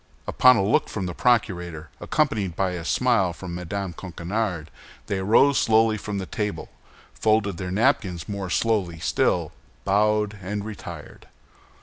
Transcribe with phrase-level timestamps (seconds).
[0.25, 3.91] Upon a look from the procurator, accompanied by a smile from Mme.
[3.93, 4.71] Coquenard,
[5.05, 6.69] they arose slowly from the table,
[7.13, 9.51] folded their napkins more slowly still,
[9.85, 11.27] bowed, and retired.